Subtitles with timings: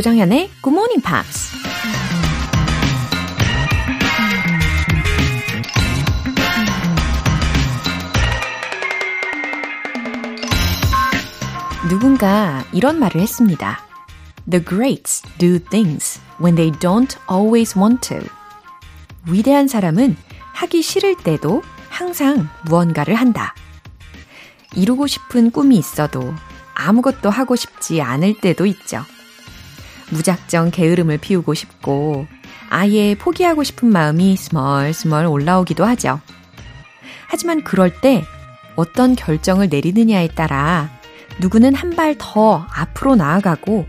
[0.00, 1.52] 조정현의 Good Morning Pops.
[11.90, 13.80] 누군가 이런 말을 했습니다.
[14.50, 18.26] The greats do things when they don't always want to.
[19.26, 20.16] 위대한 사람은
[20.54, 23.54] 하기 싫을 때도 항상 무언가를 한다.
[24.74, 26.34] 이루고 싶은 꿈이 있어도
[26.74, 29.04] 아무것도 하고 싶지 않을 때도 있죠.
[30.10, 32.26] 무작정 게으름을 피우고 싶고
[32.68, 36.20] 아예 포기하고 싶은 마음이 스멀스멀 올라오기도 하죠.
[37.28, 38.24] 하지만 그럴 때
[38.76, 40.90] 어떤 결정을 내리느냐에 따라
[41.40, 43.86] 누구는 한 발 더 앞으로 나아가고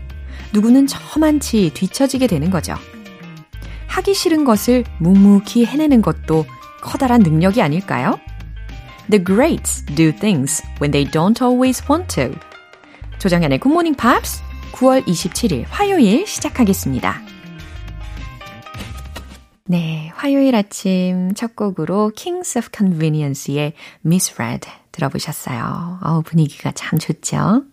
[0.52, 2.74] 누구는 저만치 뒤처지게 되는 거죠.
[3.88, 6.46] 하기 싫은 것을 묵묵히 해내는 것도
[6.80, 8.18] 커다란 능력이 아닐까요?
[9.10, 12.34] The greats do things when they don't always want to.
[13.18, 14.42] 조정현의 Good Morning Pops
[14.72, 17.20] 9월 27일 화요일 시작하겠습니다.
[19.66, 25.98] 네, 화요일 아침 첫 곡으로 Kings of Convenience의 Misread 들어보셨어요.
[26.02, 27.64] 어, 분위기가 참 좋죠?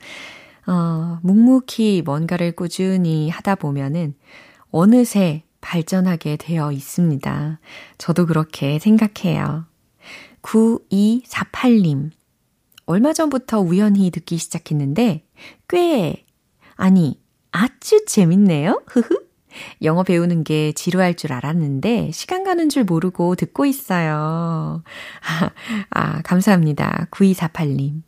[0.67, 4.14] 어, 묵묵히 뭔가를 꾸준히 하다 보면은
[4.72, 7.59] 어느새 발전하게 되어 있습니다.
[7.97, 9.66] 저도 그렇게 생각해요.
[10.42, 12.11] 9248님.
[12.86, 15.23] 얼마 전부터 우연히 듣기 시작했는데,
[15.67, 16.25] 꽤,
[16.80, 17.19] 아니,
[17.52, 18.81] 아주 재밌네요.
[18.88, 19.25] 흐흐.
[19.81, 24.81] 영어 배우는 게 지루할 줄 알았는데, 시간 가는 줄 모르고 듣고 있어요.
[25.21, 25.49] 아,
[25.91, 27.08] 아 감사합니다.
[27.11, 28.02] 9248님.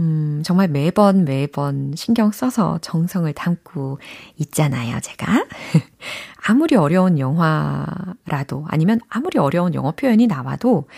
[0.00, 4.00] 음, 정말 매번 매번 신경 써서 정성을 담고
[4.38, 5.46] 있잖아요, 제가.
[6.48, 10.88] 아무리 어려운 영화라도, 아니면 아무리 어려운 영어 표현이 나와도,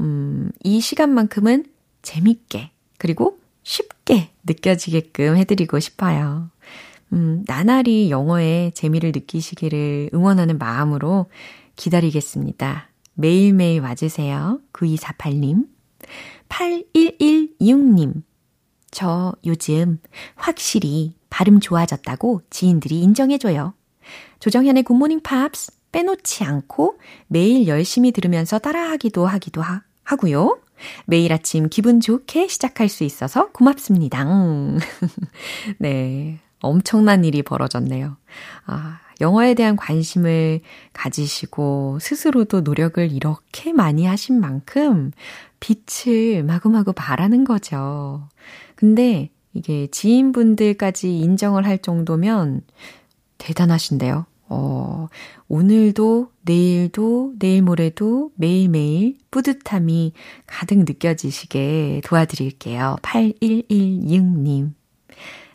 [0.00, 1.64] 음, 이 시간만큼은
[2.02, 6.50] 재밌게, 그리고 쉽게 느껴지게끔 해드리고 싶어요.
[7.12, 11.26] 음, 나날이 영어에 재미를 느끼시기를 응원하는 마음으로
[11.76, 12.88] 기다리겠습니다.
[13.14, 14.60] 매일매일 와주세요.
[14.72, 15.66] 9248님.
[16.48, 18.22] 8116님.
[18.90, 19.98] 저 요즘
[20.34, 23.74] 확실히 발음 좋아졌다고 지인들이 인정해줘요.
[24.40, 30.60] 조정현의 굿모닝 팝스 빼놓지 않고 매일 열심히 들으면서 따라하기도 하기도 하, 하고요.
[31.06, 34.24] 매일 아침 기분 좋게 시작할 수 있어서 고맙습니다.
[35.78, 36.38] 네.
[36.60, 38.16] 엄청난 일이 벌어졌네요.
[38.66, 40.60] 아, 영어에 대한 관심을
[40.92, 45.12] 가지시고 스스로도 노력을 이렇게 많이 하신 만큼
[45.60, 48.28] 빛을 마구마구 바라는 거죠.
[48.76, 52.62] 근데 이게 지인분들까지 인정을 할 정도면
[53.38, 54.26] 대단하신데요.
[54.50, 55.08] 어,
[55.48, 60.12] 오늘도, 내일도, 내일 모레도 매일매일 뿌듯함이
[60.46, 62.96] 가득 느껴지시게 도와드릴게요.
[63.02, 64.77] 8116님.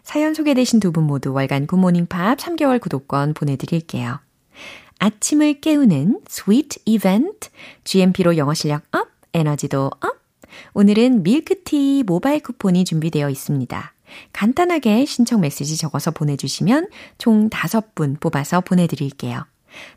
[0.03, 4.19] 사연 소개되신 두 분 모두 월간 굿모닝 팝 3개월 구독권 보내드릴게요.
[4.99, 7.49] 아침을 깨우는 스위트 이벤트,
[7.83, 10.21] GMP로 영어 실력 up, 에너지도 up.
[10.73, 13.93] 오늘은 밀크티 모바일 쿠폰이 준비되어 있습니다.
[14.31, 19.45] 간단하게 신청 메시지 적어서 보내주시면 총 5분 뽑아서 보내드릴게요.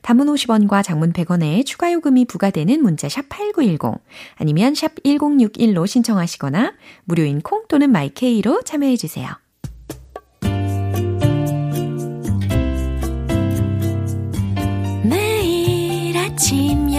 [0.00, 4.00] 단문 50원과 장문 100원에 추가 요금이 부과되는 문자 샵 8910
[4.36, 6.72] 아니면 샵 1061로 신청하시거나
[7.04, 9.28] 무료인 콩 또는 마이케이로 참여해 주세요.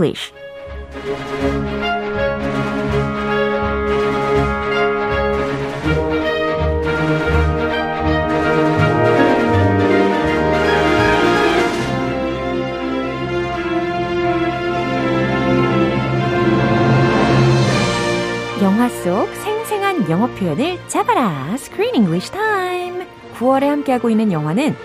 [0.00, 0.32] English
[18.62, 21.50] 영화 속 생생한 영어 표현을 잡아라.
[21.54, 23.06] Screen English Time.
[23.38, 24.76] 9월에 함께하고 있는 영화는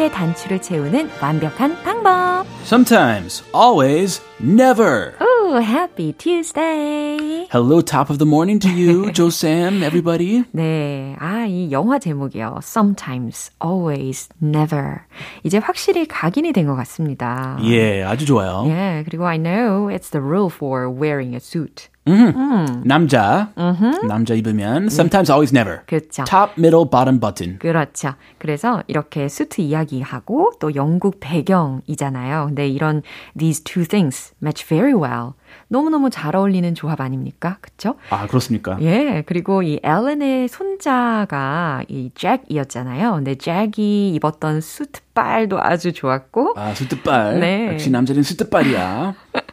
[0.00, 2.46] 행복의 단추를 채우는 완벽한 방법.
[2.64, 5.12] Sometimes, always, never.
[5.20, 7.46] Ooh, happy Tuesday.
[7.52, 10.44] Hello, top of the morning to you, Joe Sam, everybody.
[10.52, 11.14] 네.
[11.18, 12.60] 아, 이 영화 제목이요.
[12.62, 15.00] Sometimes, always, never.
[15.42, 17.58] 이제 확실히 각인이 된 것 같습니다.
[17.64, 18.64] 예, 아주 좋아요.
[18.68, 21.89] 예, 그리고 I know it's the rule for wearing a suit.
[22.84, 23.50] 남자.
[24.06, 25.82] 남자 입으면 sometimes, always, never.
[25.86, 26.24] 그렇죠.
[26.24, 27.58] Top, middle, bottom button.
[27.58, 28.14] 그렇죠.
[28.38, 32.46] 그래서 이렇게 수트 이야기하고 또 영국 배경이잖아요.
[32.46, 33.02] 근데 이런
[33.38, 35.32] these two things match very well.
[35.68, 37.58] 너무너무 잘 어울리는 조합 아닙니까?
[37.60, 37.96] 그쵸?
[38.10, 38.78] 아, 그렇습니까?
[38.80, 43.14] 예, 그리고 이 앨런의 손자가 이 잭이었잖아요.
[43.14, 46.54] 근데 잭이 입었던 수트빨도 아주 좋았고.
[46.56, 47.40] 아, 수트빨.
[47.40, 47.72] 네.
[47.72, 49.14] 역시 남자는 수트빨이야.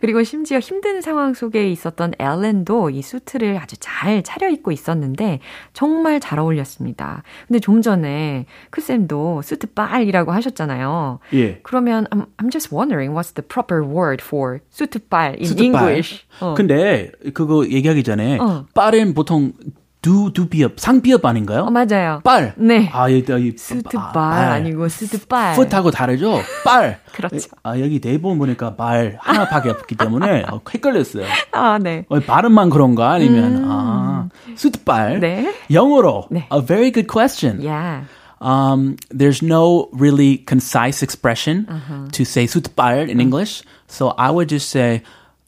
[0.00, 5.40] 그리고 심지어 힘든 상황 속에 있었던 앨런도 이 수트를 아주 잘 차려입고 있었는데
[5.72, 7.22] 정말 잘 어울렸습니다.
[7.46, 11.18] 근데 좀 전에 크쌤도 수트 빨이라고 하셨잖아요.
[11.34, 11.60] 예.
[11.62, 15.64] 그러면 I'm, I'm just wondering what's the proper word for 수트 빨 in 수트빨.
[15.64, 16.24] English.
[16.40, 16.54] 어.
[16.54, 18.66] 근데 그거 얘기하기 전에 어.
[18.74, 19.52] 빨은 보통
[20.00, 21.62] 두, 두 비읍, 상비읍 아닌가요?
[21.62, 22.20] 어, 맞아요.
[22.22, 22.54] 빨.
[22.56, 22.88] 네.
[22.92, 23.54] 아, 여기, 여기.
[23.58, 25.56] 수트빨 아, 아니고 수트빨.
[25.56, 26.40] 풋하고 다르죠?
[26.64, 27.00] 빨.
[27.12, 27.48] 그렇죠.
[27.64, 31.24] 아, 여기 대본 보니까 말 하나밖에 없기 때문에 어, 헷갈렸어요.
[31.52, 32.04] 아, 네.
[32.08, 33.10] 어, 발음만 그런가?
[33.10, 35.18] 아니면, 아, 수트빨.
[35.20, 35.52] 네.
[35.70, 36.28] 영어로.
[36.30, 36.46] 네.
[36.52, 37.60] A very good question.
[37.60, 38.04] Yeah.
[38.40, 41.66] Um, there's no really concise expression
[42.12, 43.64] to say 수트빨 in English.
[43.88, 45.02] So I would just say,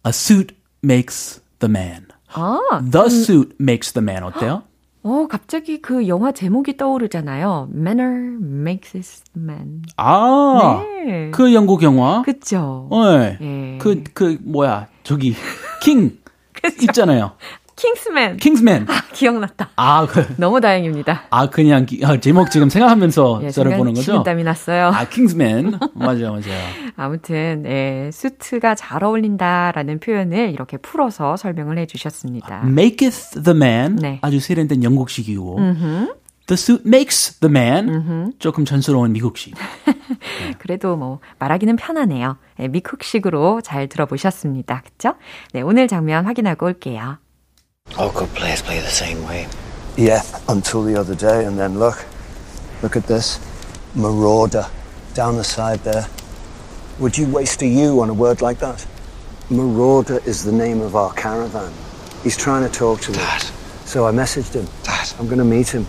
[0.05, 0.53] a suit
[0.83, 2.10] makes the man.
[2.33, 2.61] 아,
[2.91, 4.25] The suit makes the man.
[4.25, 4.63] 어때요?
[5.03, 7.69] 어, 갑자기 그 영화 제목이 떠오르잖아요.
[7.73, 9.83] Manner makes this man.
[9.97, 11.31] 아, 네.
[11.31, 12.23] 그 영국 영화.
[12.23, 12.89] 그쵸?
[12.93, 13.39] 네.
[13.41, 13.79] 예.
[13.79, 15.35] 그, 그, 뭐야, 저기,
[15.83, 16.19] 킹.
[16.83, 17.33] 있잖아요.
[17.81, 18.37] 킹스맨.
[18.37, 18.87] 킹스맨.
[19.15, 19.71] 기억났다.
[19.77, 21.23] 아, 그, 너무 다행입니다.
[21.31, 24.03] 아, 그냥, 기- 아, 제목 지금 생각하면서 예, 썰을 보는 거죠?
[24.03, 24.89] 식은땀이 났어요.
[24.89, 25.79] 아, 킹스맨.
[25.95, 26.61] 맞아요, 맞아요.
[26.97, 32.63] 아무튼 예, 수트가 잘 어울린다라는 표현을 이렇게 풀어서 설명을 해 주셨습니다.
[32.67, 33.97] Maketh the man.
[33.97, 34.19] 네.
[34.23, 35.57] 아주 세련된 영국식이고.
[36.47, 38.33] The suit makes the man.
[38.39, 39.55] 조금 전스러운 미국식.
[40.59, 42.37] 그래도 뭐 말하기는 편하네요.
[42.59, 44.83] 예, 미쿡식으로 잘 들어보셨습니다.
[44.85, 45.15] 그쵸?
[45.55, 47.19] 네, 오늘 장면 확인하고 올게요.
[48.01, 49.47] All good players play the same way.
[49.97, 52.03] Yeah, until the other day, and then look.
[52.83, 53.39] Look at this.
[53.95, 54.67] Marauder.
[55.13, 56.07] Down the side there.
[56.99, 58.87] Would you waste a U on a word like that?
[59.51, 61.73] Marauder is the name of our caravan.
[62.23, 63.43] He's trying to talk to Dad.
[63.43, 63.53] us.
[63.85, 64.67] So I messaged him.
[64.83, 65.13] Dad.
[65.19, 65.87] I'm going to meet him.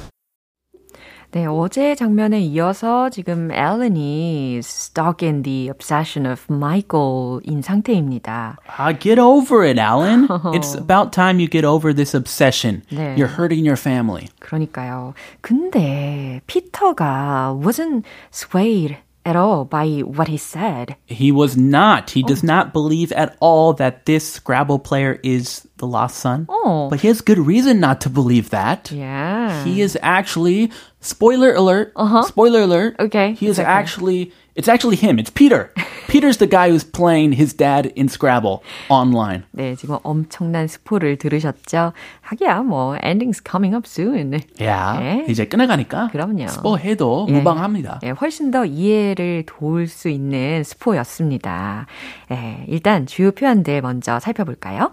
[1.31, 8.57] 네, 어제 장면에 이어서 지금 앨런이 stuck in the obsession of Michael인 상태입니다.
[8.77, 10.27] Ah, get over it, Alan.
[10.53, 12.81] It's about time you get over this obsession.
[12.91, 13.15] 네.
[13.15, 14.27] You're hurting your family.
[14.41, 15.13] 그러니까요.
[15.39, 18.03] 근데 피터가 wasn't
[18.33, 20.95] swayed at all by what he said.
[21.05, 22.09] He was not.
[22.11, 26.45] He does not believe at all that this Scrabble player is the lost son.
[26.49, 26.89] Oh.
[26.89, 28.91] But he has good reason not to believe that.
[28.91, 29.63] Yeah.
[29.63, 32.23] He is actually, spoiler alert, uh-huh.
[32.23, 32.95] spoiler alert.
[32.99, 33.67] Okay, He is okay.
[33.67, 35.17] actually, it's actually him.
[35.17, 35.73] It's Peter.
[36.07, 39.43] Peter's the guy who's playing his dad in Scrabble online.
[39.51, 41.93] 네, 지금 엄청난 스포를 들으셨죠?
[42.21, 44.39] 하기야 뭐 ending's coming up soon.
[44.61, 45.25] 야, 네.
[45.27, 46.09] 이제 끝나가니까.
[46.11, 46.47] 그럼요.
[46.47, 47.33] 스포해도 예.
[47.33, 48.01] 무방합니다.
[48.03, 51.87] 예, 훨씬 더 이해를 도울 수 있는 스포였습니다.
[52.31, 54.91] 예, 일단 주요 표현들 먼저 살펴볼까요?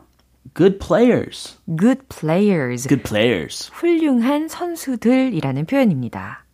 [0.56, 1.58] Good players.
[1.66, 2.88] Good players.
[2.88, 3.70] Good players.
[3.74, 6.44] 훌륭한 선수들이라는 표현입니다.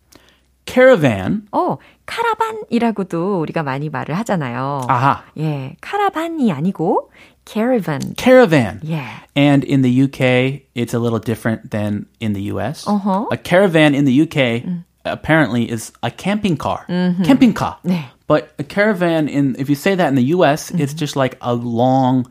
[0.66, 1.48] Caravan.
[1.52, 4.82] 어, 카라반이라고도 우리가 많이 말을 하잖아요.
[4.88, 5.24] 아하.
[5.38, 7.10] 예, 카라반이 아니고
[7.46, 8.14] caravan.
[8.18, 8.80] Caravan.
[8.86, 9.04] 예.
[9.36, 12.88] And in the UK, it's a little different than in the US.
[12.88, 13.26] Uh-huh.
[13.32, 14.64] A caravan in the UK
[15.06, 16.86] apparently is a camping car.
[17.24, 17.78] Camping car.
[17.84, 18.06] 네.
[18.28, 21.56] But a caravan in if you say that in the US, it's just like a
[21.56, 22.30] long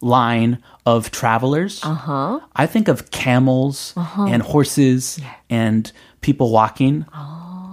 [0.00, 1.80] line of travelers.
[1.82, 2.38] Uh-huh.
[2.54, 5.18] I think of camels and horses
[5.50, 5.90] and
[6.20, 7.04] people walking.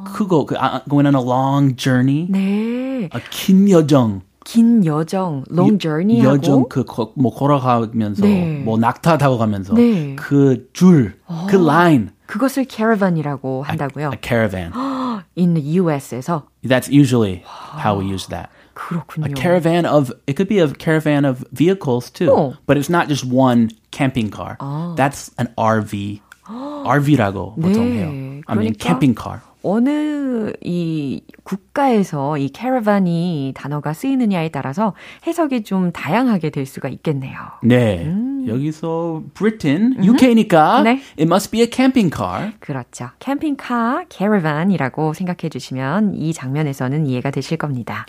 [0.05, 2.27] 그거 그, 아, going on a long journey.
[2.29, 3.09] 네.
[3.13, 4.21] a 긴 여정.
[4.45, 8.61] 긴 여정, long journey 하고 여정 그뭐 걸어가면서 네.
[8.63, 10.15] 뭐 낙타 타고 가면서 네.
[10.15, 14.11] 그 줄, 그 라인 그것을 caravan이라고 한다고요.
[14.13, 14.71] a caravan.
[15.37, 17.43] In the US에서 That's usually
[17.83, 18.49] how we use that.
[18.73, 19.25] 그렇군요.
[19.25, 22.55] A caravan of it could be a caravan of vehicles too, Oh.
[22.65, 24.55] but it's not just one camping car.
[24.95, 26.21] That's an RV.
[26.47, 28.07] RV라고 보통 네, 해요.
[28.47, 29.41] I mean 그러니까 camping car.
[29.62, 34.94] 어느 이 국가에서 이 caravan이 단어가 쓰이느냐에 따라서
[35.26, 37.38] 해석이 좀 다양하게 될 수가 있겠네요.
[37.62, 38.12] 네.
[38.46, 40.90] 여기서 Britain, UK니까 네.
[41.18, 42.52] it must be a camping car.
[42.58, 43.10] 그렇죠.
[43.18, 48.06] 캠핑카, caravan이라고 생각해 주시면 이 장면에서는 이해가 되실 겁니다.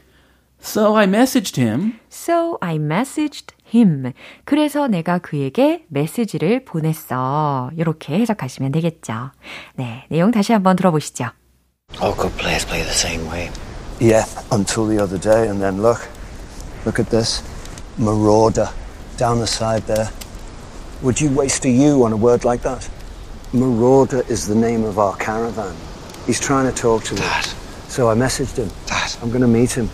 [0.59, 1.93] So I messaged him.
[2.09, 4.13] So I messaged him.
[4.45, 7.69] 그래서 내가 그에게 메시지를 보냈어.
[7.75, 9.31] 이렇게 해석하시면 되겠죠.
[9.75, 11.27] 네, 내용 다시 한번 들어보시죠.
[12.01, 13.51] All good players play the same way.
[13.99, 16.07] Yeah, until the other day, and then look.
[16.85, 17.41] Look at this.
[17.97, 18.69] Marauder.
[19.17, 20.09] Down the side there.
[21.01, 22.89] Would you waste a U on a word like that?
[23.53, 25.75] Marauder is the name of our caravan.
[26.25, 27.19] He's trying to talk to me.
[27.21, 27.45] Dad.
[27.87, 28.69] So I messaged him.
[28.87, 29.15] Dad.
[29.21, 29.89] I'm going to meet him.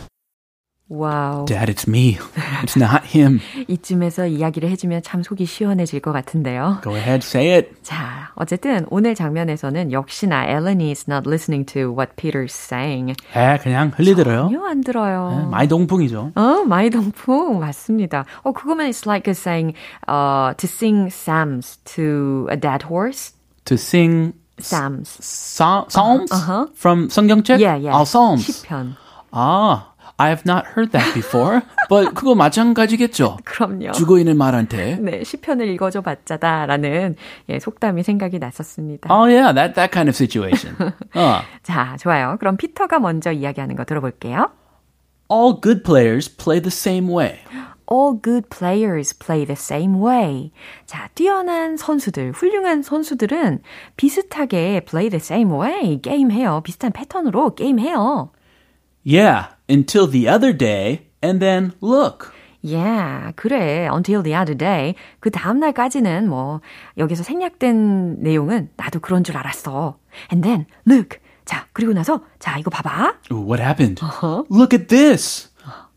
[0.90, 1.46] 와우.
[1.46, 2.18] Dad, it's me.
[2.64, 3.40] It's not him.
[3.68, 6.82] 이쯤에서 이야기를 해주면 참 속이 시원해질 것 같은데요.
[6.84, 7.70] Go ahead, say it.
[7.84, 13.14] 자, 어쨌든 오늘 장면에서는 역시나 Eleni is not listening to what Peter's saying.
[13.36, 14.50] 에, 그냥 흘려들어요.
[14.50, 15.48] 전혀 안 들어요.
[15.52, 16.32] 마이동풍이죠.
[16.34, 18.26] 어, 마이 동풍 맞습니다.
[18.42, 19.76] 어, 그거면 it's like saying
[20.08, 23.34] uh, to sing psalms to a dead horse.
[23.66, 25.08] To sing Psalms.
[25.22, 26.68] psa- psalms uh-huh.
[26.76, 27.62] from 성경책?
[27.62, 27.94] Yeah, yeah.
[27.96, 28.44] 아, psalms.
[28.66, 28.96] 시편.
[29.32, 29.86] 아,
[30.20, 31.62] I have not heard that before.
[31.88, 33.38] but 그거 마찬가지겠죠.
[33.46, 33.94] 그럼요.
[33.94, 34.98] 죽어 있는 말한테.
[34.98, 37.16] 네, 시편을 읽어줘 봤자다라는
[37.48, 39.10] 예, 속담이 생각이 났었습니다.
[39.14, 40.76] Oh yeah, that that kind of situation.
[41.16, 41.40] 어.
[41.64, 42.36] 자, 좋아요.
[42.40, 44.52] 그럼 피터가 먼저 이야기하는 거 들어볼게요.
[45.32, 47.40] All good players play the same way.
[47.92, 50.52] All good players play the same way.
[50.86, 53.62] 자, 뛰어난 선수들, 훌륭한 선수들은
[53.96, 56.00] 비슷하게 play the same way.
[56.02, 56.62] 게임해요.
[56.64, 58.32] 비슷한 패턴으로 게임해요.
[59.06, 62.33] Yeah, until the other day, and then look.
[62.63, 63.89] Yeah, 그래.
[63.93, 64.95] Until the other day.
[65.21, 66.61] 그 다음날까지는 뭐,
[66.97, 69.99] 여기서 생략된 내용은 나도 그런 줄 알았어.
[70.33, 71.19] And then, look.
[71.45, 73.17] 자, 그리고 나서, 자, 이거 봐봐.
[73.33, 74.01] Ooh, what happened?
[74.49, 75.51] Look at this.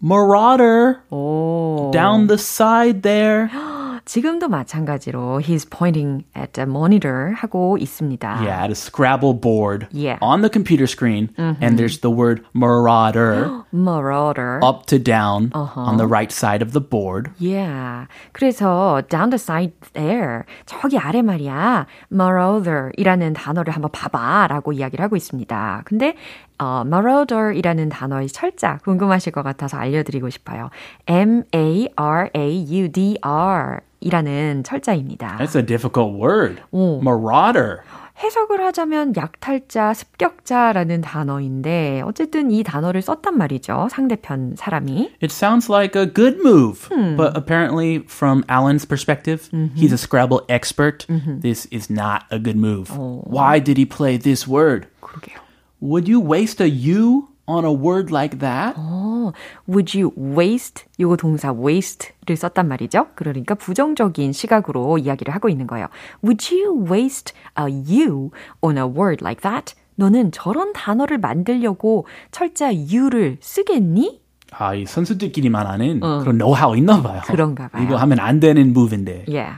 [0.03, 1.89] Marauder 오.
[1.94, 3.50] down the side there.
[4.04, 8.28] 지금도 마찬가지로 he's pointing at a monitor 하고 있습니다.
[8.42, 10.18] Yeah, at a Scrabble board Yeah.
[10.21, 14.61] on the computer screen, and there's the word marauder Marauder.
[14.62, 17.30] up to down on the right side of the board.
[17.38, 18.06] Yeah.
[18.32, 25.82] 그래서 down the side there 저기 아래 말이야 marauder이라는 단어를 한번 봐봐라고 이야기를 하고 있습니다.
[25.85, 26.16] 근데
[26.62, 30.71] 어, marauder이라는 단어의 철자 궁금하실 것 같아서 알려드리고 싶어요.
[31.09, 35.38] M A R A U D R 이라는 철자입니다.
[35.40, 36.62] That's a difficult word.
[36.71, 37.00] 오.
[37.00, 37.78] Marauder.
[38.23, 43.88] 해석을 하자면 약탈자, 습격자라는 단어인데 어쨌든 이 단어를 썼단 말이죠.
[43.90, 45.14] 상대편 사람이.
[45.21, 51.07] It sounds like a good move, but apparently, from Alan's perspective, he's a Scrabble expert.
[51.40, 52.90] This is not a good move.
[52.95, 54.87] Why did he play this word?
[55.00, 55.41] 그러게요.
[55.83, 58.75] Would you waste a U on a word like that?
[58.79, 59.33] 어,
[59.69, 60.85] would you waste?
[61.01, 63.09] 요거 동사 waste를 썼단 말이죠.
[63.17, 65.89] 그러니까 부정적인 시각으로 이야기를 하고 있는 거예요.
[66.25, 69.75] Would you waste a you on a word like that?
[69.97, 74.21] 너는 저런 단어를 만들려고 철자 you를 쓰겠니?
[74.53, 77.23] 아, 이 선수들끼리만 아는 그런 노하우 있나 봐요.
[77.27, 77.83] 그런가 봐요.
[77.83, 79.25] 이거 하면 안 되는 muve인데.
[79.27, 79.57] Yeah.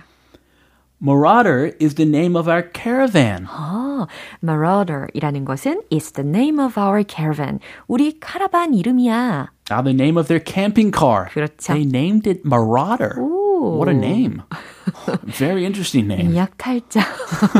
[1.03, 3.47] Marauder is the name of our caravan.
[3.47, 4.05] 아,
[4.41, 7.59] marauder이라는 것은 is the name of our caravan.
[7.87, 9.49] 우리 카라반 이름이야.
[9.71, 11.29] Ah, the name of their camping car.
[11.31, 11.73] 그렇죠.
[11.73, 13.15] They named it Marauder.
[13.17, 13.77] 오.
[13.77, 14.41] What a name.
[15.23, 16.35] Very interesting name.
[16.35, 17.01] 약탈자.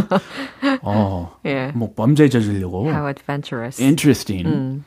[0.81, 1.71] 어, 예.
[1.75, 2.89] 뭐 범죄 저지르려고.
[2.89, 3.81] How adventurous.
[3.81, 4.83] Interesting.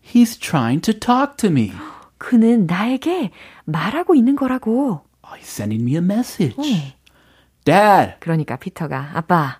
[0.00, 1.72] He's trying to talk to me.
[2.18, 3.30] 그는 나에게
[3.64, 5.02] 말하고 있는 거라고.
[5.24, 6.56] Oh, he's sending me a message.
[7.67, 8.13] Dad.
[8.21, 9.59] 그러니까 피터가 아빠.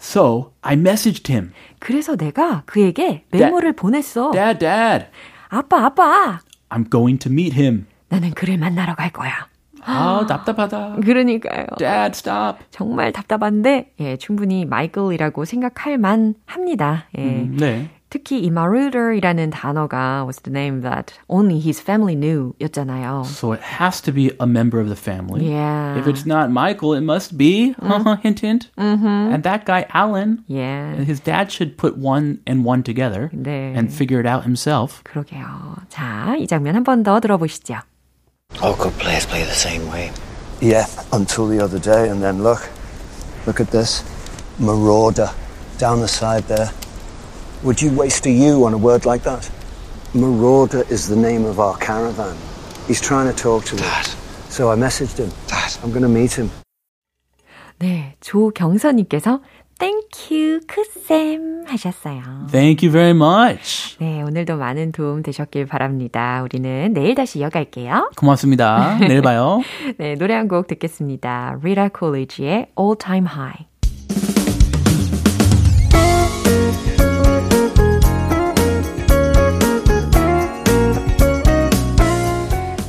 [0.00, 1.50] So I messaged him.
[1.80, 4.30] 그래서 내가 그에게 메모를 보냈어.
[4.30, 5.06] Dad, Dad.
[5.48, 6.38] 아빠, 아빠.
[6.68, 7.86] I'm going to meet him.
[8.08, 9.48] 나는 그를 만나러 갈 거야.
[9.82, 10.96] 아, 답답하다.
[11.02, 11.66] 그러니까요.
[11.78, 12.64] Dad, stop.
[12.70, 17.08] 정말 답답한데, 예, 충분히 마이클이라고 생각할 만 합니다.
[17.18, 17.22] 예.
[17.22, 17.90] 네.
[18.09, 23.25] 특히 이 marauder이라는 단어가 was the name that only his family knew 였잖아요.
[23.25, 25.49] So it has to be a member of the family.
[25.49, 25.97] Yeah.
[25.97, 27.73] If it's not Michael, it must be.
[28.21, 28.69] hint, hint.
[28.77, 30.93] And that guy, Alan, Yeah.
[31.03, 33.73] his dad should put one and one together 네.
[33.75, 35.01] and figure it out himself.
[35.03, 35.81] 그러게요.
[35.89, 37.81] 자, 이 장면 한 번 더 들어보시죠.
[38.61, 40.11] All good players play the same way.
[40.61, 42.61] Yeah, until the other day, and then look.
[43.47, 44.05] Look at this.
[44.59, 45.31] Marauder.
[45.79, 46.69] Down the side there.
[47.63, 49.49] Would you waste a U on a word like that?
[50.13, 52.35] Marauder is the name of our caravan.
[52.87, 53.81] He's trying to talk to me.
[53.81, 54.05] Dad.
[54.49, 55.31] So I messaged him.
[55.47, 55.71] Dad.
[55.83, 56.49] I'm going to meet him.
[57.79, 59.41] 네, 조경선님께서
[59.79, 62.21] Thank you, 크쌤 하셨어요.
[62.51, 63.97] Thank you very much.
[63.99, 66.41] 네, 오늘도 많은 도움 되셨길 바랍니다.
[66.43, 68.11] 우리는 내일 다시 이어갈게요.
[68.15, 68.99] 고맙습니다.
[68.99, 69.61] 내일 봐요.
[69.97, 71.57] 네, 노래 한 곡 듣겠습니다.
[71.61, 73.65] Rita Coolidge의 All Time High.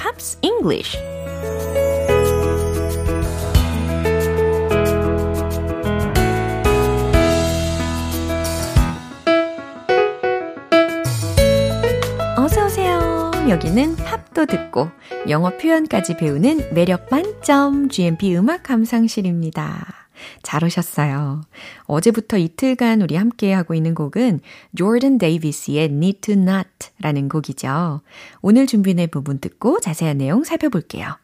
[0.00, 0.96] Pops English.
[13.48, 14.90] 여기는 팝도 듣고
[15.28, 19.99] 영어 표현까지 배우는 매력 만점 GMP 음악 감상실입니다.
[20.42, 21.42] 잘 오셨어요.
[21.84, 24.40] 어제부터 이틀간 우리 함께 하고 있는 곡은
[24.76, 26.68] 조던 데이비스의 Need to Not
[27.00, 28.00] 라는 곡이죠.
[28.42, 31.16] 오늘 준비된 부분 듣고 자세한 내용 살펴볼게요.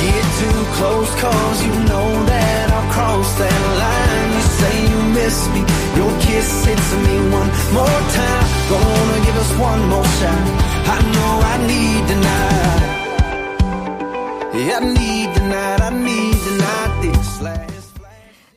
[0.00, 5.38] Get too close cause you know that I'll cross that line You say you miss
[5.52, 5.60] me
[5.98, 10.44] Your kiss hits me one more time Gonna give us one more shot
[10.88, 12.90] I know I need tonight
[14.56, 16.29] Yeah, I need tonight I need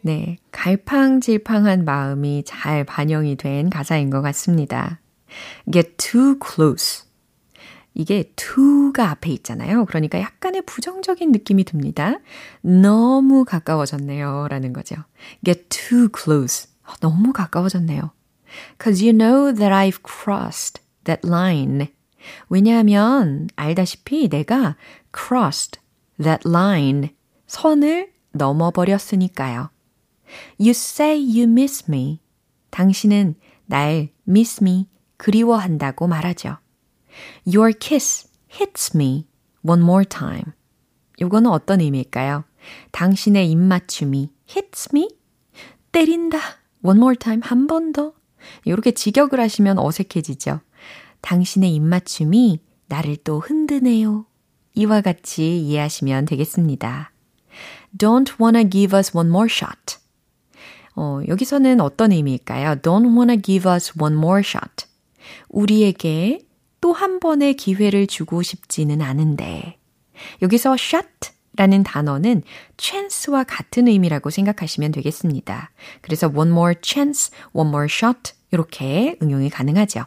[0.01, 4.99] 네, 갈팡질팡한 마음이 잘 반영이 된 가사인 것 같습니다.
[5.71, 7.05] Get too close.
[7.93, 9.85] 이게 to가 앞에 있잖아요.
[9.85, 12.17] 그러니까 약간의 부정적인 느낌이 듭니다.
[12.61, 14.47] 너무 가까워졌네요.
[14.49, 14.95] 라는 거죠.
[15.45, 16.67] Get too close.
[16.99, 18.11] 너무 가까워졌네요.
[18.81, 21.87] Cause you know that I've crossed that line.
[22.49, 24.75] 왜냐하면 알다시피 내가
[25.13, 25.79] crossed
[26.21, 27.09] that line.
[27.47, 29.69] 선을 넘어버렸으니까요.
[30.59, 32.19] You say you miss me.
[32.71, 33.35] 당신은
[33.65, 34.87] 날 miss me,
[35.17, 36.57] 그리워한다고 말하죠.
[37.45, 39.27] Your kiss hits me
[39.63, 40.43] one more time.
[41.21, 42.43] 요거는 어떤 의미일까요?
[42.91, 45.09] 당신의 입맞춤이 hits me?
[45.91, 46.39] 때린다.
[46.83, 47.41] one more time.
[47.43, 48.13] 한 번 더.
[48.65, 50.59] 이렇게 직역을 하시면 어색해지죠.
[51.21, 54.25] 당신의 입맞춤이 나를 또 흔드네요.
[54.73, 57.12] 이와 같이 이해하시면 되겠습니다.
[57.97, 59.97] Don't wanna give us one more shot.
[60.95, 62.75] 어, 여기서는 어떤 의미일까요?
[62.82, 64.86] Don't wanna give us one more shot.
[65.49, 66.39] 우리에게
[66.82, 69.77] 또 한 번의 기회를 주고 싶지는 않은데.
[70.41, 71.08] 여기서 shot
[71.56, 72.41] 라는 단어는
[72.77, 75.71] chance와 같은 의미라고 생각하시면 되겠습니다.
[76.01, 80.03] 그래서 one more chance, one more shot 이렇게 응용이 가능하죠.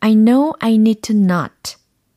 [0.00, 1.76] I know I need to not.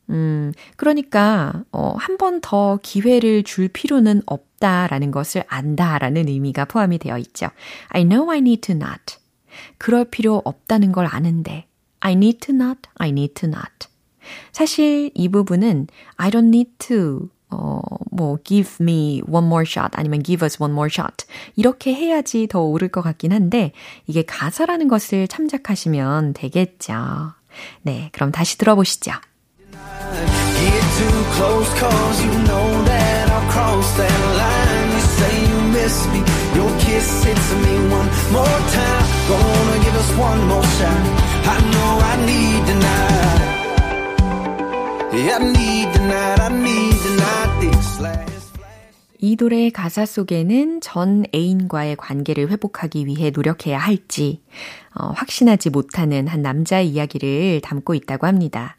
[0.09, 6.97] 음, 그러니까 어, 한 번 더 기회를 줄 필요는 없 다라는 것을 안다라는 의미가 포함이
[6.97, 7.49] 되어 있죠.
[7.89, 9.17] I know I need to not.
[9.77, 11.67] 그럴 필요 없다는 걸 아는데
[11.99, 13.87] I need to not, I need to not.
[14.51, 20.23] 사실 이 부분은 I don't need to 어, 뭐, give me one more shot 아니면
[20.23, 23.71] give us one more shot 이렇게 해야지 더 옳을 것 같긴 한데
[24.07, 27.33] 이게 가사라는 것을 참작하시면 되겠죠.
[27.83, 29.11] 네, 그럼 다시 들어보시죠.
[29.71, 34.34] Get too close cause you know that I'll cross that line
[35.85, 36.19] miss me
[36.57, 41.03] Your kiss hits me one more time Gonna give us one more shot
[41.45, 43.41] I know I need tonight
[45.13, 48.33] Yeah, I need tonight I need tonight this last
[49.19, 54.41] 이 노래의 가사 속에는 전 애인과의 관계를 회복하기 위해 노력해야 할지
[54.93, 58.77] 어, 확신하지 못하는 한 남자의 이야기를 담고 있다고 합니다.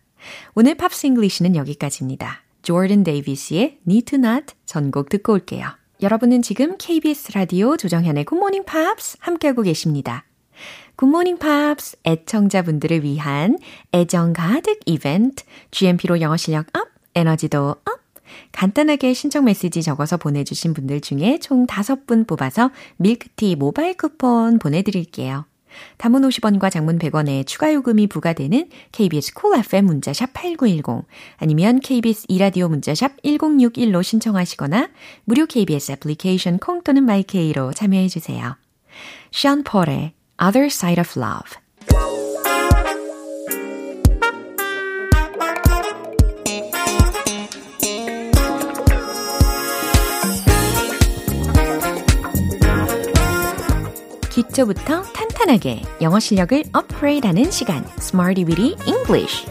[0.55, 2.42] 오늘 Pops English는 여기까지입니다.
[2.62, 5.66] 조던 데이비스의 Need to Not 전곡 듣고 올게요.
[6.02, 10.24] 여러분은 지금 KBS 라디오 조정현의 굿모닝 팝스 함께하고 계십니다.
[10.96, 13.59] 굿모닝 팝스 애청자분들을 위한
[13.94, 18.01] 애정 가득 이벤트 GMP로 영어 실력 up, 에너지도 up
[18.52, 25.46] 간단하게 신청 메시지 적어서 보내주신 분들 중에 총 5분 뽑아서 밀크티 모바일 쿠폰 보내드릴게요.
[25.99, 32.69] 단문 50원과 장문 100원에 추가 요금이 부과되는 KBS cool FM 문자샵 8910 아니면 KBS 이라디오
[32.69, 34.91] 문자샵 1061로 신청하시거나
[35.25, 38.57] 무료 KBS 애플리케이션 콩 또는 마이케이로 참여해 주세요.
[39.31, 40.12] 션 폴의
[40.43, 41.67] Other Side of Love
[54.37, 59.46] 기초부터 탄 탄하게 영어 실력을 업그레이드하는 시간, Smarty Weedy English.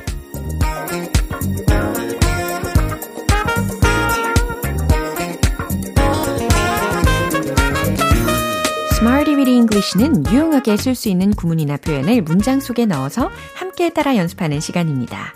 [8.94, 14.60] Smarty Weedy English는 유용하게 쓸 수 있는 구문이나 표현을 문장 속에 넣어서 함께 따라 연습하는
[14.60, 15.36] 시간입니다.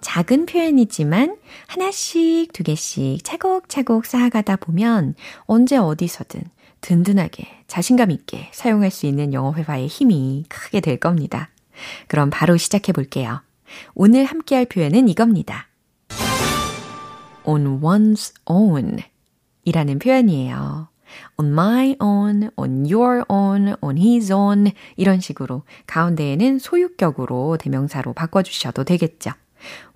[0.00, 5.14] 작은 표현이지만 하나씩 두 개씩 차곡차곡 쌓아가다 보면
[5.46, 6.42] 언제 어디서든
[6.84, 11.48] 든든하게 자신감 있게 사용할 수 있는 영어 회화의 힘이 크게 될 겁니다.
[12.08, 13.40] 그럼 바로 시작해 볼게요.
[13.94, 15.68] 오늘 함께 할 표현은 이겁니다.
[17.44, 18.98] on one's own
[19.64, 20.88] 이라는 표현이에요.
[21.38, 28.84] on my own, on your own, on his own 이런 식으로 가운데에는 소유격으로 대명사로 바꿔주셔도
[28.84, 29.30] 되겠죠.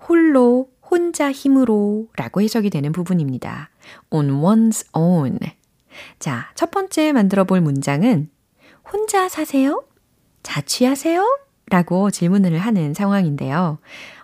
[0.07, 3.69] 홀로, 혼자 힘으로 라고 해석이 되는 부분입니다.
[4.09, 5.37] on one's own.
[6.19, 8.29] 자, 첫 번째 만들어 볼 문장은
[8.91, 9.83] 혼자 사세요?
[10.43, 11.39] 자취하세요?
[11.69, 13.79] 라고 질문을 하는 상황인데요.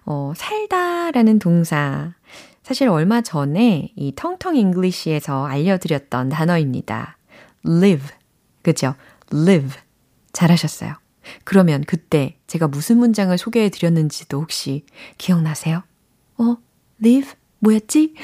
[0.06, 2.14] 어, 살다 라는 동사.
[2.64, 7.18] 사실 얼마 전에 이 텅텅 잉글리시에서 알려드렸던 단어입니다.
[7.66, 8.08] live.
[8.64, 8.96] 그죠?
[9.32, 9.70] live.
[10.34, 10.96] 잘하셨어요.
[11.44, 14.86] 그러면 그때 제가 무슨 문장을 소개해 드렸는지도 혹시
[15.18, 15.84] 기억나세요?
[16.38, 16.58] 어,
[17.04, 17.34] live?
[17.60, 18.16] 뭐였지?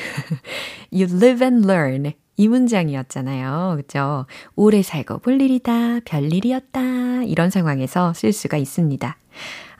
[0.91, 2.13] you live and learn.
[2.41, 3.75] 이 문장이었잖아요.
[3.77, 4.25] 그죠?
[4.55, 7.21] 오래 살고 볼 일이다, 별 일이었다.
[7.25, 9.15] 이런 상황에서 쓸 수가 있습니다.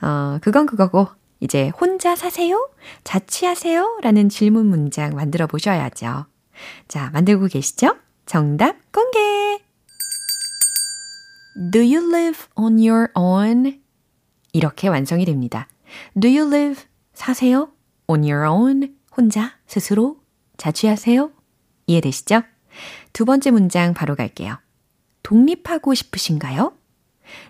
[0.02, 1.08] 어, 그건 그거고,
[1.40, 2.70] 이제 혼자 사세요?
[3.02, 3.98] 자취하세요?
[4.02, 6.26] 라는 질문 문장 만들어 보셔야죠.
[6.86, 7.96] 자, 만들고 계시죠?
[8.26, 9.58] 정답 공개!
[11.72, 13.80] Do you live on your own?
[14.52, 15.66] 이렇게 완성이 됩니다.
[16.20, 16.84] Do you live?
[17.12, 17.72] 사세요?
[18.06, 18.94] On your own?
[19.16, 19.50] 혼자?
[19.66, 20.18] 스스로?
[20.58, 21.32] 자취하세요?
[21.88, 22.42] 이해되시죠?
[23.12, 24.58] 두 번째 문장 바로 갈게요.
[25.22, 26.72] 독립하고 싶으신가요?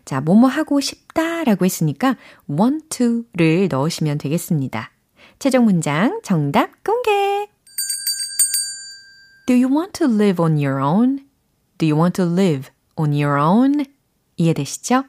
[0.04, 2.16] 자, 뭐뭐 하고 싶다 라고 했으니까
[2.50, 4.90] want to를 넣으시면 되겠습니다.
[5.38, 7.48] 최종 문장 정답 공개!
[9.46, 11.26] Do you want to live on your own?
[11.78, 13.84] Do you want to live on your own?
[14.36, 15.04] 이해되시죠?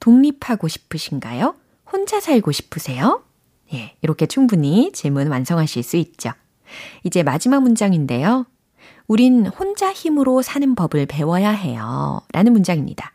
[0.00, 1.54] 독립하고 싶으신가요?
[1.90, 3.24] 혼자 살고 싶으세요?
[3.72, 6.32] 예, 이렇게 충분히 질문 완성하실 수 있죠.
[7.02, 8.46] 이제 마지막 문장인데요.
[9.06, 12.20] 우린 혼자 힘으로 사는 법을 배워야 해요.
[12.32, 13.12] 라는 문장입니다.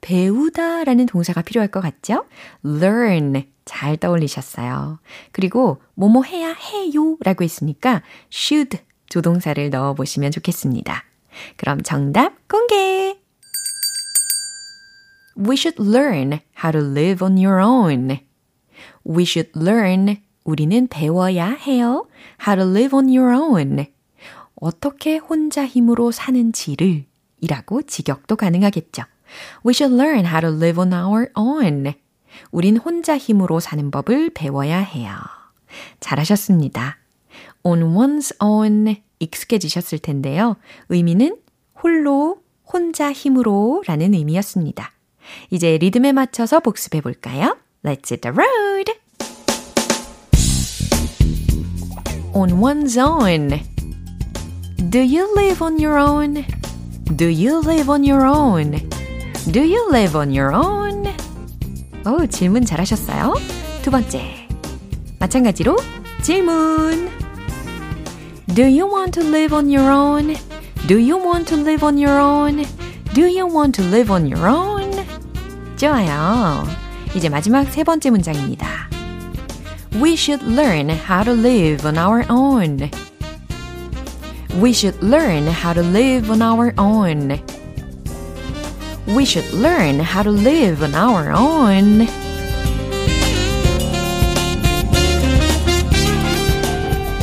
[0.00, 2.26] 배우다 라는 동사가 필요할 것 같죠?
[2.64, 3.44] learn.
[3.64, 5.00] 잘 떠올리셨어요.
[5.32, 11.04] 그리고 뭐뭐 해야 해요 라고 했으니까 should 조동사를 넣어 보시면 좋겠습니다.
[11.56, 13.18] 그럼 정답 공개!
[15.36, 18.20] We should learn how to live on your own.
[19.04, 20.22] We should learn.
[20.44, 22.06] 우리는 배워야 해요.
[22.46, 23.86] How to live on your own.
[24.56, 27.04] 어떻게 혼자 힘으로 사는지를
[27.40, 29.02] 이라고 직역도 가능하겠죠.
[29.64, 31.94] We should learn how to live on our own.
[32.50, 35.14] 우린 혼자 힘으로 사는 법을 배워야 해요.
[36.00, 36.98] 잘하셨습니다.
[37.62, 40.56] on one's own 익숙해지셨을 텐데요.
[40.88, 41.36] 의미는
[41.82, 42.38] 홀로,
[42.72, 44.92] 혼자 힘으로 라는 의미였습니다.
[45.50, 47.56] 이제 리듬에 맞춰서 복습해 볼까요?
[47.84, 48.92] Let's hit the road!
[52.32, 53.75] On one's own.
[54.89, 56.45] Do you live on your own?
[57.15, 58.71] Do you live on your own?
[59.51, 61.05] Do you live on your own?
[62.05, 63.33] 오, 질문 잘하셨어요.
[63.81, 64.47] 두 번째.
[65.19, 65.77] 마찬가지로
[66.21, 67.09] 질문.
[68.53, 70.35] Do you want to live on your own?
[70.87, 72.65] Do you want to live on your own?
[73.13, 74.91] Do you want to live on your own?
[75.77, 76.63] 좋아요.
[77.15, 78.89] 이제 마지막 세 번째 문장입니다.
[79.95, 82.89] We should learn how to live on our own.
[84.54, 87.40] We should learn how to live on our own.
[89.06, 92.08] We should learn how to live on our own.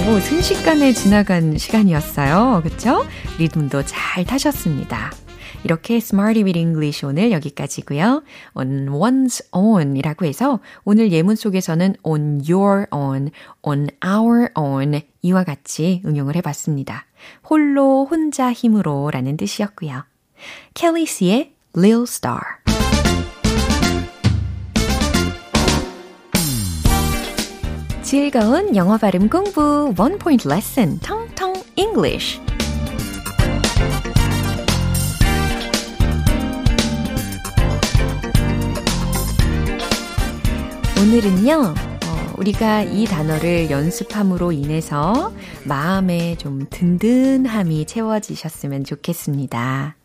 [0.06, 2.62] 오, 순식간에 지나간 시간이었어요.
[2.64, 3.06] 그쵸?
[3.40, 5.12] 리듬도 잘 타셨습니다.
[5.64, 8.24] 이렇게 Smarty with English 오늘 여기까지고요.
[8.54, 15.44] On one's own 이라고 해서 오늘 예문 속에서는 on your own, on our own 이와
[15.44, 17.06] 같이 응용을 해봤습니다.
[17.50, 20.04] 홀로 혼자 힘으로 라는 뜻이었고요.
[20.74, 22.42] 켈리 씨의 Lil Star
[28.02, 32.40] 즐거운 영어 발음 공부 원 포인트 레슨 텅텅 English
[41.02, 45.34] 오늘은요, 어, 우리가 이 단어를 연습함으로 인해서
[45.66, 49.96] 마음에 좀 든든함이 채워지셨으면 좋겠습니다.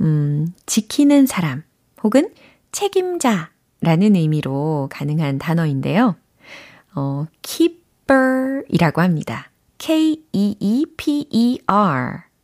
[0.00, 1.64] 음, 지키는 사람
[2.04, 2.30] 혹은
[2.72, 6.16] 책임자라는 의미로 가능한 단어인데요.
[6.94, 9.50] 어, keeper 이라고 합니다.
[9.78, 10.28] K-E-E-P-E-R.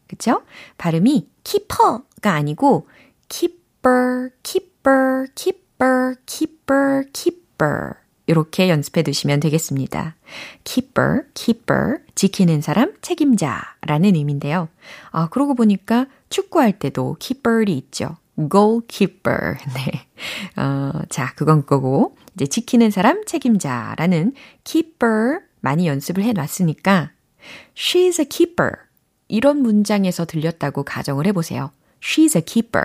[0.08, 0.42] 그쵸?
[0.78, 2.88] 발음이 keeper가 아니고
[3.28, 7.43] keeper, keeper, keeper, keeper, keeper.
[8.26, 10.16] 이렇게 연습해 두시면 되겠습니다.
[10.64, 14.68] keeper, keeper, 지키는 사람, 책임자 라는 의미인데요.
[15.10, 18.16] 아, 그러고 보니까 축구할 때도 keeper이 있죠.
[18.36, 19.56] goalkeeper.
[19.76, 20.06] 네.
[20.60, 22.16] 어, 자, 그건 거고.
[22.34, 24.32] 이제 지키는 사람, 책임자라는
[24.64, 27.10] keeper 많이 연습을 해 놨으니까
[27.76, 28.72] she's a keeper.
[29.28, 31.70] 이런 문장에서 들렸다고 가정을 해 보세요.
[32.02, 32.84] She's a keeper.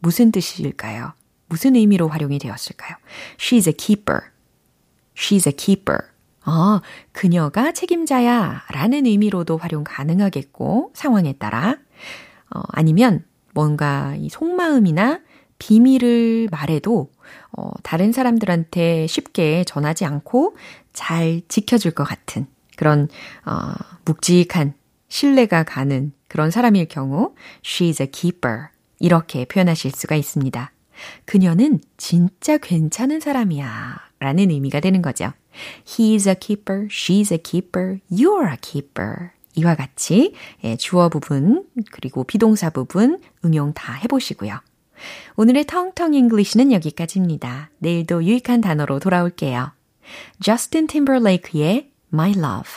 [0.00, 1.12] 무슨 뜻일까요?
[1.50, 2.96] 무슨 의미로 활용이 되었을까요?
[3.36, 4.20] She's a keeper.
[5.14, 5.98] She's a keeper.
[6.44, 6.80] 아,
[7.12, 11.76] 그녀가 책임자야 라는 의미로도 활용 가능하겠고, 상황에 따라.
[12.54, 15.20] 어, 아니면 뭔가 이 속마음이나
[15.58, 17.10] 비밀을 말해도
[17.52, 20.56] 어, 다른 사람들한테 쉽게 전하지 않고
[20.92, 23.08] 잘 지켜줄 것 같은 그런
[23.44, 24.74] 어, 묵직한
[25.08, 30.72] 신뢰가 가는 그런 사람일 경우 she's a keeper 이렇게 표현하실 수가 있습니다.
[31.24, 35.32] 그녀는 진짜 괜찮은 사람이야 라는 의미가 되는 거죠.
[35.84, 39.30] He's a keeper, she's a keeper, you're a keeper.
[39.56, 40.34] 이와 같이
[40.78, 44.60] 주어 부분 그리고 비동사 부분 응용 다 해보시고요.
[45.36, 47.70] 오늘의 텅텅 English는 여기까지입니다.
[47.78, 49.72] 내일도 유익한 단어로 돌아올게요.
[50.40, 52.72] Justin Timberlake의 My Love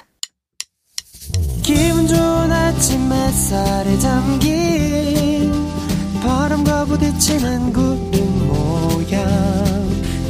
[6.86, 9.26] 부딪히는 구름 모양.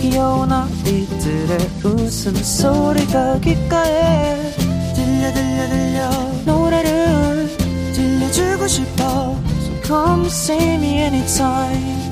[0.01, 4.51] 귀여운 아이들의 웃음소리가 귓가에
[4.95, 6.09] 들려 들려 들려.
[6.45, 7.47] 노래를
[7.93, 9.41] 들려주고 싶어.
[9.61, 12.11] So come see me anytime.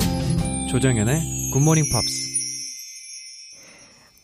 [0.70, 1.20] 조정연의
[1.52, 2.32] 굿모닝 팝스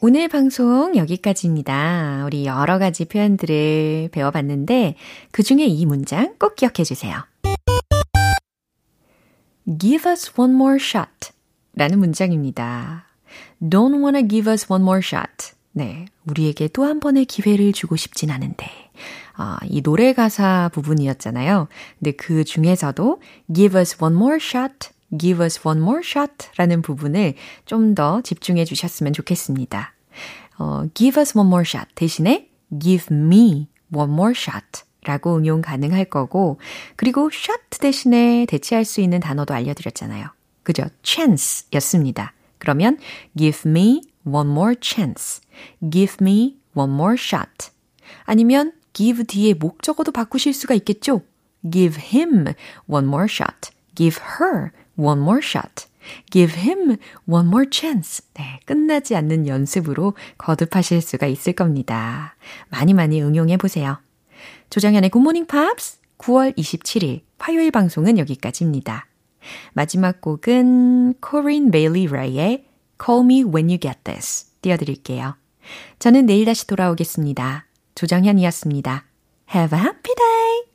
[0.00, 2.22] 오늘 방송 여기까지입니다.
[2.24, 4.94] 우리 여러 가지 표현들을 배워봤는데
[5.32, 7.27] 그 중에 이 문장 꼭 기억해 주세요.
[9.76, 11.30] Give us one more shot
[11.74, 13.04] 라는 문장입니다.
[13.60, 15.52] Don't wanna give us one more shot.
[15.72, 16.06] 네.
[16.24, 18.66] 우리에게 또 한 번의 기회를 주고 싶진 않은데.
[19.34, 21.68] 아, 이 노래 가사 부분이었잖아요.
[21.98, 23.20] 근데 그 중에서도
[23.54, 27.34] give us one more shot, give us one more shot 라는 부분을
[27.66, 29.92] 좀 더 집중해 주셨으면 좋겠습니다.
[30.58, 32.48] 어, give us one more shot 대신에
[32.80, 36.60] give me one more shot 라고 응용 가능할 거고,
[36.94, 40.26] 그리고 shot 대신에 대체할 수 있는 단어도 알려드렸잖아요.
[40.62, 40.84] 그죠?
[41.02, 42.34] chance 였습니다.
[42.58, 42.98] 그러면
[43.36, 45.40] give me one more chance.
[45.90, 47.70] give me one more shot.
[48.24, 51.22] 아니면 give 뒤에 목적어도 바꾸실 수가 있겠죠?
[51.72, 52.52] give him
[52.86, 53.70] one more shot.
[53.94, 55.86] give her one more shot.
[56.30, 58.22] give him one more chance.
[58.34, 62.36] 네, 끝나지 않는 연습으로 거듭하실 수가 있을 겁니다.
[62.68, 63.98] 많이 많이 응용해 보세요.
[64.70, 69.06] 조정현의 굿모닝 팝스 9월 27일 화요일 방송은 여기까지입니다.
[69.72, 72.66] 마지막 곡은 코린 베일리 라이의
[73.02, 75.36] Call Me When You Get This 띄워드릴게요.
[75.98, 77.66] 저는 내일 다시 돌아오겠습니다.
[77.94, 79.04] 조정현이었습니다.
[79.54, 80.58] Have a happy day!